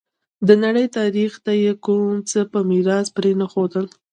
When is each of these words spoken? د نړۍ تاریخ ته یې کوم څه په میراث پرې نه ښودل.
د 0.47 0.49
نړۍ 0.63 0.85
تاریخ 0.97 1.31
ته 1.45 1.51
یې 1.63 1.71
کوم 1.85 2.15
څه 2.29 2.39
په 2.51 2.59
میراث 2.69 3.07
پرې 3.17 3.31
نه 3.39 3.45
ښودل. 3.51 3.85